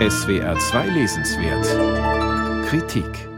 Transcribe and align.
SWR 0.00 0.58
2 0.58 0.88
Lesenswert 0.88 2.66
Kritik 2.66 3.28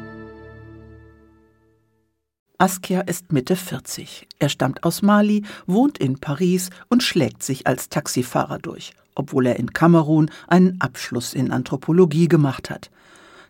Askia 2.56 3.02
ist 3.02 3.30
Mitte 3.30 3.56
40. 3.56 4.26
Er 4.38 4.48
stammt 4.48 4.82
aus 4.82 5.02
Mali, 5.02 5.44
wohnt 5.66 5.98
in 5.98 6.18
Paris 6.18 6.70
und 6.88 7.02
schlägt 7.02 7.42
sich 7.42 7.66
als 7.66 7.90
Taxifahrer 7.90 8.58
durch, 8.58 8.94
obwohl 9.14 9.44
er 9.48 9.56
in 9.56 9.74
Kamerun 9.74 10.30
einen 10.48 10.80
Abschluss 10.80 11.34
in 11.34 11.52
Anthropologie 11.52 12.26
gemacht 12.26 12.70
hat. 12.70 12.90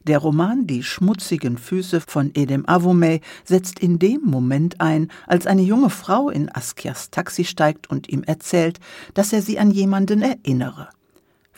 Der 0.03 0.19
Roman 0.19 0.67
Die 0.67 0.83
schmutzigen 0.83 1.59
Füße 1.59 2.01
von 2.01 2.33
Edem 2.35 2.69
Avomey 2.69 3.21
setzt 3.45 3.79
in 3.79 4.01
dem 4.01 4.23
Moment 4.25 4.81
ein, 4.81 5.13
als 5.29 5.47
eine 5.47 5.63
junge 5.63 5.91
Frau 5.91 6.29
in 6.29 6.53
Askias 6.53 7.11
Taxi 7.11 7.45
steigt 7.45 7.89
und 7.89 8.09
ihm 8.09 8.25
erzählt, 8.25 8.81
dass 9.15 9.33
er 9.33 9.43
sie 9.43 9.61
an 9.61 9.71
jemanden 9.71 10.23
erinnere. 10.23 10.89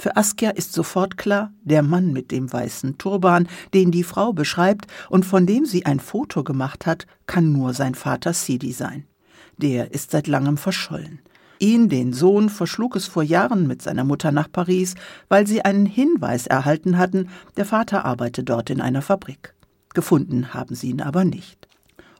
Für 0.00 0.16
Askia 0.16 0.50
ist 0.50 0.74
sofort 0.74 1.16
klar, 1.16 1.52
der 1.64 1.82
Mann 1.82 2.12
mit 2.12 2.30
dem 2.30 2.52
weißen 2.52 2.98
Turban, 2.98 3.48
den 3.74 3.91
die 3.91 4.04
Frau 4.04 4.32
beschreibt 4.32 4.86
und 5.10 5.27
von 5.27 5.45
dem 5.45 5.66
sie 5.66 5.86
ein 5.86 5.98
Foto 5.98 6.45
gemacht 6.45 6.86
hat, 6.86 7.09
kann 7.27 7.50
nur 7.50 7.74
sein 7.74 7.96
Vater 7.96 8.32
Sidi 8.32 8.70
sein. 8.70 9.09
Der 9.56 9.92
ist 9.92 10.12
seit 10.12 10.28
langem 10.28 10.56
verschollen. 10.56 11.18
Ihn, 11.59 11.88
den 11.88 12.12
Sohn, 12.12 12.48
verschlug 12.48 12.95
es 12.95 13.06
vor 13.09 13.24
Jahren 13.24 13.66
mit 13.66 13.82
seiner 13.82 14.04
Mutter 14.04 14.30
nach 14.30 14.52
Paris, 14.52 14.95
weil 15.28 15.48
sie 15.48 15.64
einen 15.64 15.87
Hinweis 15.87 16.46
erhalten 16.46 16.96
hatten, 16.96 17.28
der 17.56 17.65
Vater 17.65 18.04
arbeite 18.04 18.45
dort 18.45 18.70
in 18.70 18.80
einer 18.80 19.02
Fabrik. 19.02 19.52
Gefunden 19.95 20.54
haben 20.54 20.76
sie 20.76 20.90
ihn 20.90 21.02
aber 21.02 21.24
nicht. 21.24 21.66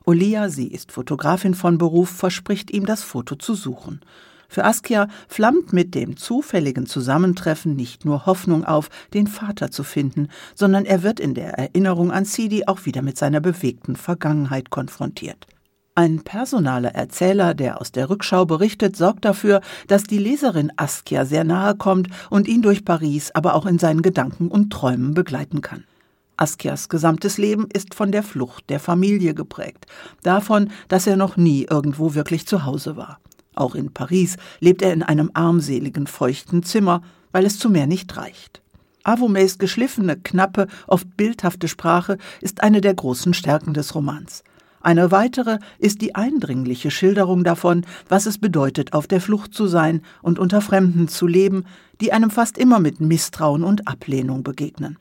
Olia, 0.03 0.49
sie 0.49 0.67
ist 0.67 0.91
Fotografin 0.91 1.53
von 1.53 1.77
Beruf, 1.77 2.09
verspricht 2.09 2.71
ihm, 2.71 2.85
das 2.85 3.03
Foto 3.03 3.37
zu 3.37 3.55
suchen. 3.55 4.01
Für 4.49 4.65
Askia 4.65 5.07
flammt 5.27 5.73
mit 5.73 5.93
dem 5.93 6.17
zufälligen 6.17 6.87
Zusammentreffen 6.87 7.75
nicht 7.75 8.03
nur 8.03 8.25
Hoffnung 8.25 8.65
auf, 8.65 8.89
den 9.13 9.27
Vater 9.27 9.69
zu 9.69 9.83
finden, 9.83 10.27
sondern 10.55 10.85
er 10.85 11.03
wird 11.03 11.19
in 11.19 11.35
der 11.35 11.53
Erinnerung 11.53 12.11
an 12.11 12.25
Sidi 12.25 12.63
auch 12.65 12.85
wieder 12.85 13.03
mit 13.03 13.17
seiner 13.17 13.41
bewegten 13.41 13.95
Vergangenheit 13.95 14.71
konfrontiert. 14.71 15.45
Ein 15.93 16.21
personaler 16.21 16.95
Erzähler, 16.95 17.53
der 17.53 17.79
aus 17.79 17.91
der 17.91 18.09
Rückschau 18.09 18.45
berichtet, 18.45 18.95
sorgt 18.95 19.23
dafür, 19.25 19.61
dass 19.87 20.03
die 20.03 20.17
Leserin 20.17 20.71
Askia 20.77 21.25
sehr 21.25 21.43
nahe 21.43 21.75
kommt 21.75 22.07
und 22.29 22.47
ihn 22.47 22.63
durch 22.63 22.85
Paris, 22.85 23.31
aber 23.31 23.53
auch 23.53 23.67
in 23.67 23.77
seinen 23.77 24.01
Gedanken 24.01 24.47
und 24.47 24.71
Träumen 24.71 25.13
begleiten 25.13 25.61
kann. 25.61 25.83
Askias 26.37 26.89
gesamtes 26.89 27.37
Leben 27.37 27.67
ist 27.71 27.93
von 27.93 28.11
der 28.11 28.23
Flucht 28.23 28.69
der 28.69 28.79
Familie 28.79 29.33
geprägt, 29.33 29.85
davon, 30.23 30.71
dass 30.87 31.05
er 31.05 31.17
noch 31.17 31.37
nie 31.37 31.67
irgendwo 31.69 32.15
wirklich 32.15 32.47
zu 32.47 32.65
Hause 32.65 32.95
war. 32.95 33.19
Auch 33.59 33.75
in 33.75 33.91
Paris 33.91 34.37
lebt 34.61 34.81
er 34.81 34.93
in 34.93 35.03
einem 35.03 35.31
armseligen, 35.33 36.07
feuchten 36.07 36.63
Zimmer, 36.63 37.01
weil 37.33 37.45
es 37.45 37.59
zu 37.59 37.69
mehr 37.69 37.87
nicht 37.87 38.15
reicht. 38.15 38.61
Avomeys 39.03 39.57
geschliffene, 39.57 40.15
knappe, 40.15 40.67
oft 40.87 41.17
bildhafte 41.17 41.67
Sprache 41.67 42.17
ist 42.39 42.63
eine 42.63 42.79
der 42.79 42.93
großen 42.93 43.33
Stärken 43.33 43.73
des 43.73 43.93
Romans. 43.95 44.45
Eine 44.79 45.11
weitere 45.11 45.59
ist 45.77 46.01
die 46.01 46.15
eindringliche 46.15 46.89
Schilderung 46.89 47.43
davon, 47.43 47.85
was 48.07 48.27
es 48.27 48.37
bedeutet, 48.37 48.93
auf 48.93 49.07
der 49.07 49.19
Flucht 49.19 49.53
zu 49.53 49.67
sein 49.67 50.03
und 50.21 50.39
unter 50.39 50.61
Fremden 50.61 51.09
zu 51.09 51.27
leben, 51.27 51.65
die 51.99 52.13
einem 52.13 52.29
fast 52.29 52.57
immer 52.57 52.79
mit 52.79 53.01
Misstrauen 53.01 53.65
und 53.65 53.89
Ablehnung 53.89 54.41
begegnen. 54.41 54.97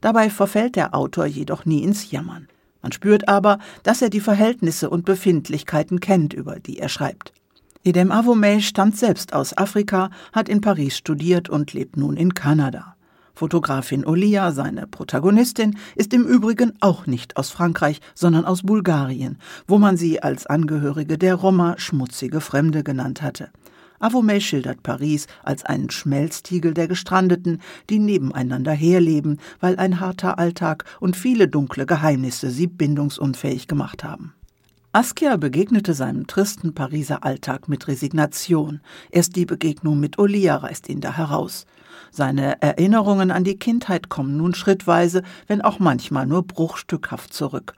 Dabei 0.00 0.30
verfällt 0.30 0.76
der 0.76 0.94
Autor 0.94 1.26
jedoch 1.26 1.66
nie 1.66 1.82
ins 1.82 2.10
Jammern. 2.10 2.48
Man 2.80 2.92
spürt 2.92 3.28
aber, 3.28 3.58
dass 3.82 4.00
er 4.00 4.08
die 4.08 4.20
Verhältnisse 4.20 4.88
und 4.88 5.04
Befindlichkeiten 5.04 6.00
kennt, 6.00 6.32
über 6.32 6.58
die 6.58 6.78
er 6.78 6.88
schreibt. 6.88 7.34
Edem 7.84 8.10
Avomey 8.10 8.60
stammt 8.60 8.96
selbst 8.96 9.32
aus 9.32 9.56
Afrika, 9.56 10.10
hat 10.32 10.48
in 10.48 10.60
Paris 10.60 10.96
studiert 10.96 11.48
und 11.48 11.72
lebt 11.72 11.96
nun 11.96 12.16
in 12.16 12.34
Kanada. 12.34 12.96
Fotografin 13.34 14.04
Olia, 14.04 14.50
seine 14.50 14.88
Protagonistin, 14.88 15.78
ist 15.94 16.12
im 16.12 16.24
Übrigen 16.24 16.72
auch 16.80 17.06
nicht 17.06 17.36
aus 17.36 17.50
Frankreich, 17.50 18.00
sondern 18.16 18.44
aus 18.44 18.62
Bulgarien, 18.62 19.38
wo 19.68 19.78
man 19.78 19.96
sie 19.96 20.20
als 20.20 20.46
Angehörige 20.46 21.18
der 21.18 21.36
Roma 21.36 21.76
schmutzige 21.78 22.40
Fremde 22.40 22.82
genannt 22.82 23.22
hatte. 23.22 23.50
Avomey 24.00 24.40
schildert 24.40 24.82
Paris 24.82 25.28
als 25.44 25.64
einen 25.64 25.90
Schmelztiegel 25.90 26.74
der 26.74 26.88
Gestrandeten, 26.88 27.60
die 27.90 28.00
nebeneinander 28.00 28.72
herleben, 28.72 29.38
weil 29.60 29.76
ein 29.76 30.00
harter 30.00 30.38
Alltag 30.38 30.84
und 30.98 31.16
viele 31.16 31.46
dunkle 31.46 31.86
Geheimnisse 31.86 32.50
sie 32.50 32.66
bindungsunfähig 32.66 33.68
gemacht 33.68 34.02
haben. 34.02 34.34
Askia 34.98 35.36
begegnete 35.36 35.94
seinem 35.94 36.26
tristen 36.26 36.74
Pariser 36.74 37.22
Alltag 37.22 37.68
mit 37.68 37.86
Resignation. 37.86 38.80
Erst 39.12 39.36
die 39.36 39.46
Begegnung 39.46 40.00
mit 40.00 40.18
Olia 40.18 40.56
reißt 40.56 40.88
ihn 40.88 41.00
da 41.00 41.16
heraus. 41.16 41.66
Seine 42.10 42.60
Erinnerungen 42.60 43.30
an 43.30 43.44
die 43.44 43.56
Kindheit 43.56 44.08
kommen 44.08 44.36
nun 44.36 44.54
schrittweise, 44.54 45.22
wenn 45.46 45.62
auch 45.62 45.78
manchmal 45.78 46.26
nur 46.26 46.42
bruchstückhaft 46.42 47.32
zurück. 47.32 47.74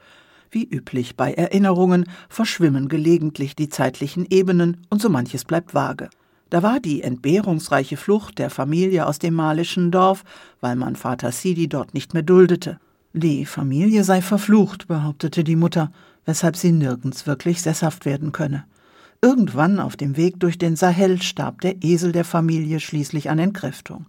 Wie 0.50 0.64
üblich 0.64 1.14
bei 1.14 1.34
Erinnerungen 1.34 2.06
verschwimmen 2.30 2.88
gelegentlich 2.88 3.54
die 3.54 3.68
zeitlichen 3.68 4.24
Ebenen 4.30 4.78
und 4.88 5.02
so 5.02 5.10
manches 5.10 5.44
bleibt 5.44 5.74
vage. 5.74 6.08
Da 6.48 6.62
war 6.62 6.80
die 6.80 7.02
entbehrungsreiche 7.02 7.98
Flucht 7.98 8.38
der 8.38 8.48
Familie 8.48 9.04
aus 9.04 9.18
dem 9.18 9.34
malischen 9.34 9.90
Dorf, 9.90 10.24
weil 10.62 10.74
man 10.74 10.96
Vater 10.96 11.32
Sidi 11.32 11.68
dort 11.68 11.92
nicht 11.92 12.14
mehr 12.14 12.22
duldete. 12.22 12.80
Die 13.12 13.44
Familie 13.44 14.04
sei 14.04 14.22
verflucht, 14.22 14.86
behauptete 14.86 15.44
die 15.44 15.56
Mutter, 15.56 15.92
weshalb 16.24 16.56
sie 16.56 16.72
nirgends 16.72 17.26
wirklich 17.26 17.62
sesshaft 17.62 18.04
werden 18.04 18.32
könne. 18.32 18.64
Irgendwann 19.22 19.80
auf 19.80 19.96
dem 19.96 20.16
Weg 20.16 20.40
durch 20.40 20.56
den 20.56 20.76
Sahel 20.76 21.20
starb 21.20 21.60
der 21.60 21.82
Esel 21.82 22.12
der 22.12 22.24
Familie 22.24 22.80
schließlich 22.80 23.28
an 23.28 23.38
Entkräftung. 23.38 24.06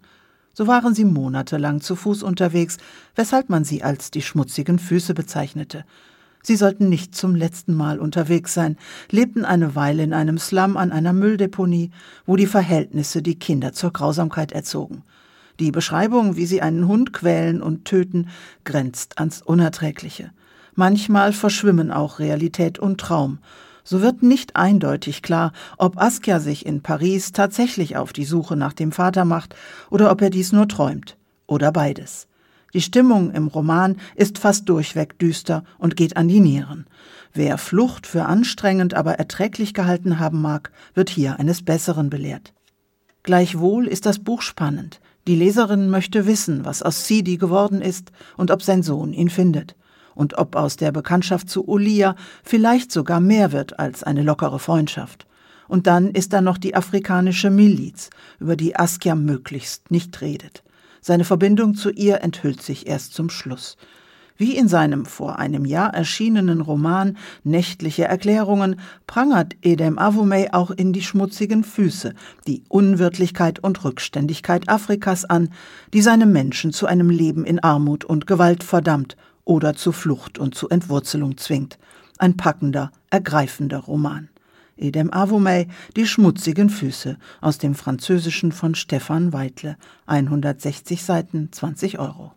So 0.54 0.68
waren 0.68 0.94
sie 0.94 1.06
monatelang 1.06 1.82
zu 1.82 1.96
Fuß 1.96 2.24
unterwegs, 2.24 2.78
weshalb 3.16 3.50
man 3.50 3.64
sie 3.64 3.84
als 3.84 4.12
die 4.12 4.22
schmutzigen 4.22 4.80
Füße 4.80 5.14
bezeichnete. 5.14 5.86
Sie 6.44 6.56
sollten 6.56 6.90
nicht 6.90 7.14
zum 7.16 7.36
letzten 7.36 7.74
Mal 7.74 8.00
unterwegs 8.00 8.54
sein, 8.54 8.78
lebten 9.10 9.46
eine 9.46 9.76
Weile 9.76 10.04
in 10.04 10.14
einem 10.14 10.38
Slum 10.38 10.76
an 10.76 10.92
einer 10.92 11.14
Mülldeponie, 11.14 11.92
wo 12.26 12.36
die 12.36 12.48
Verhältnisse 12.48 13.22
die 13.22 13.38
Kinder 13.38 13.74
zur 13.74 13.94
Grausamkeit 13.94 14.52
erzogen. 14.52 15.04
Die 15.60 15.72
Beschreibung, 15.72 16.38
wie 16.38 16.46
sie 16.46 16.62
einen 16.62 16.88
Hund 16.88 17.14
quälen 17.14 17.62
und 17.62 17.86
töten, 17.86 18.30
grenzt 18.64 19.20
ans 19.20 19.42
Unerträgliche. 19.42 20.32
Manchmal 20.82 21.32
verschwimmen 21.32 21.92
auch 21.92 22.18
Realität 22.18 22.80
und 22.80 23.00
Traum. 23.00 23.38
So 23.84 24.02
wird 24.02 24.24
nicht 24.24 24.56
eindeutig 24.56 25.22
klar, 25.22 25.52
ob 25.78 26.02
Askia 26.02 26.40
sich 26.40 26.66
in 26.66 26.82
Paris 26.82 27.34
tatsächlich 27.34 27.98
auf 27.98 28.14
die 28.14 28.26
Suche 28.26 28.56
nach 28.56 28.74
dem 28.74 28.92
Vater 28.92 29.24
macht 29.24 29.54
oder 29.92 30.10
ob 30.10 30.24
er 30.24 30.32
dies 30.32 30.54
nur 30.54 30.68
träumt. 30.68 31.18
Oder 31.46 31.72
beides. 31.72 32.26
Die 32.74 32.82
Stimmung 32.82 33.30
im 33.30 33.46
Roman 33.46 33.98
ist 34.16 34.40
fast 34.40 34.68
durchweg 34.70 35.20
düster 35.20 35.66
und 35.78 35.96
geht 35.96 36.18
an 36.18 36.28
die 36.28 36.40
Nieren. 36.40 36.88
Wer 37.32 37.60
Flucht 37.60 38.08
für 38.08 38.26
anstrengend, 38.26 38.96
aber 38.96 39.20
erträglich 39.20 39.76
gehalten 39.76 40.18
haben 40.18 40.42
mag, 40.42 40.72
wird 40.96 41.12
hier 41.12 41.38
eines 41.38 41.64
Besseren 41.64 42.10
belehrt. 42.10 42.54
Gleichwohl 43.22 43.86
ist 43.86 44.08
das 44.08 44.18
Buch 44.18 44.42
spannend. 44.42 45.00
Die 45.28 45.36
Leserin 45.36 45.92
möchte 45.92 46.26
wissen, 46.26 46.66
was 46.66 46.82
aus 46.82 47.06
Sidi 47.06 47.38
geworden 47.38 47.84
ist 47.84 48.12
und 48.36 48.50
ob 48.50 48.64
sein 48.64 48.82
Sohn 48.82 49.14
ihn 49.14 49.30
findet 49.30 49.76
und 50.16 50.38
ob 50.38 50.56
aus 50.56 50.78
der 50.78 50.92
Bekanntschaft 50.92 51.50
zu 51.50 51.68
Olia 51.68 52.16
vielleicht 52.44 52.92
sogar 52.92 53.20
mehr 53.20 53.52
wird 53.52 53.80
als 53.80 54.04
eine 54.04 54.24
lockere 54.24 54.60
Freundschaft. 54.60 55.28
Und 55.68 55.88
dann 55.88 56.12
ist 56.12 56.34
da 56.34 56.42
noch 56.42 56.58
die 56.58 56.76
afrikanische 56.76 57.50
Miliz, 57.50 58.10
über 58.40 58.56
die 58.56 58.76
Askia 58.76 59.16
möglichst 59.16 59.90
nicht 59.90 60.20
redet. 60.22 60.64
Seine 61.00 61.24
Verbindung 61.24 61.76
zu 61.76 61.90
ihr 61.90 62.22
enthüllt 62.22 62.62
sich 62.62 62.88
erst 62.88 63.14
zum 63.14 63.30
Schluss. 63.30 63.78
Wie 64.42 64.58
in 64.58 64.68
seinem 64.68 65.06
vor 65.06 65.38
einem 65.38 65.66
Jahr 65.66 65.94
erschienenen 65.94 66.62
Roman 66.62 67.16
Nächtliche 67.44 68.06
Erklärungen 68.06 68.80
prangert 69.06 69.56
Edem 69.62 70.00
Avomey 70.00 70.50
auch 70.52 70.72
in 70.72 70.94
die 70.94 71.04
schmutzigen 71.04 71.64
Füße 71.64 72.16
die 72.48 72.64
Unwirtlichkeit 72.68 73.60
und 73.60 73.84
Rückständigkeit 73.84 74.68
Afrikas 74.68 75.26
an, 75.26 75.50
die 75.94 76.02
seine 76.02 76.26
Menschen 76.26 76.74
zu 76.74 76.88
einem 76.88 77.12
Leben 77.12 77.46
in 77.46 77.60
Armut 77.60 78.04
und 78.04 78.26
Gewalt 78.26 78.64
verdammt 78.64 79.16
oder 79.44 79.76
zu 79.76 79.92
Flucht 79.92 80.38
und 80.38 80.54
zu 80.54 80.70
Entwurzelung 80.70 81.38
zwingt. 81.38 81.80
Ein 82.20 82.38
packender, 82.38 82.92
ergreifender 83.10 83.80
Roman. 83.80 84.30
Edem 84.78 85.12
Avomey, 85.12 85.68
Die 85.96 86.06
schmutzigen 86.06 86.70
Füße, 86.70 87.18
aus 87.42 87.58
dem 87.58 87.74
Französischen 87.74 88.52
von 88.52 88.76
Stefan 88.76 89.34
Weitle, 89.34 89.76
160 90.06 91.04
Seiten, 91.04 91.50
20 91.52 91.98
Euro. 91.98 92.30